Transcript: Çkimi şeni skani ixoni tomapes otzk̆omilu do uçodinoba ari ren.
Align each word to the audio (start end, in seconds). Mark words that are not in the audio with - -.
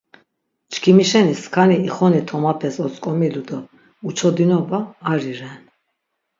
Çkimi 0.71 1.05
şeni 1.11 1.33
skani 1.43 1.77
ixoni 1.87 2.21
tomapes 2.29 2.75
otzk̆omilu 2.85 3.43
do 3.47 3.57
uçodinoba 4.07 4.79
ari 5.11 5.33
ren. 5.39 5.61